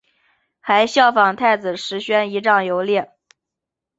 [0.61, 3.11] 还仿效太子石宣仪仗游猎。